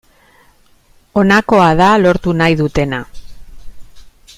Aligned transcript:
Honakoa 1.21 1.69
da 1.83 1.91
lortu 2.07 2.35
nahi 2.41 2.59
dutena. 2.63 3.07